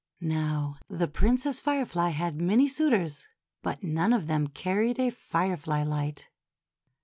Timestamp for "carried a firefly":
4.47-5.83